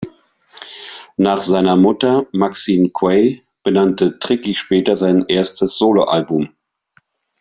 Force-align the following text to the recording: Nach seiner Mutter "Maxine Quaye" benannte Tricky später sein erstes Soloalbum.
Nach 1.17 1.43
seiner 1.43 1.75
Mutter 1.75 2.25
"Maxine 2.31 2.89
Quaye" 2.89 3.43
benannte 3.61 4.17
Tricky 4.17 4.55
später 4.55 4.97
sein 4.97 5.25
erstes 5.27 5.77
Soloalbum. 5.77 6.49